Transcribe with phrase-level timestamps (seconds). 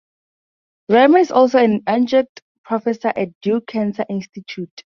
[0.89, 4.83] Rimer is also an adjunct professor at Duke Cancer Institute.